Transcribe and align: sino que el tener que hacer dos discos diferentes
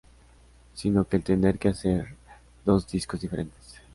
sino 0.73 1.05
que 1.07 1.17
el 1.17 1.23
tener 1.23 1.59
que 1.59 1.69
hacer 1.69 2.15
dos 2.65 2.87
discos 2.87 3.21
diferentes 3.21 3.79